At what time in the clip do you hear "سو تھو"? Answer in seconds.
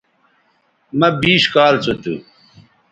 1.83-2.13